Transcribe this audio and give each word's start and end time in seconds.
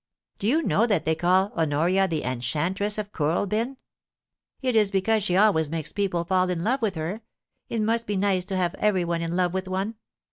Do 0.39 0.47
you 0.47 0.63
know 0.63 0.87
that 0.87 1.05
they 1.05 1.13
call 1.13 1.51
Honoria 1.55 2.07
the" 2.07 2.23
Enchantress 2.23 2.97
of 2.97 3.11
Kooralbyn 3.11 3.67
?'^ 3.11 3.67
It 4.59 4.75
is 4.75 4.89
because 4.89 5.21
she 5.23 5.37
always 5.37 5.69
makes 5.69 5.91
people 5.91 6.23
fall 6.25 6.49
in 6.49 6.63
love 6.63 6.81
with 6.81 6.95
her— 6.95 7.21
it 7.69 7.83
must 7.83 8.07
be 8.07 8.17
nice 8.17 8.43
to 8.45 8.57
have 8.57 8.73
everyone 8.79 9.21
in 9.21 9.35
love 9.35 9.53
with 9.53 9.67
one 9.67 9.93